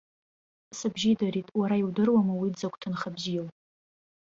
Сыбжьы 0.77 1.09
идырит, 1.13 1.47
уара 1.59 1.75
иудыруама 1.81 2.33
уи 2.35 2.53
дзакә 2.53 2.77
ҭынха 2.81 3.09
бзиоу! 3.15 3.47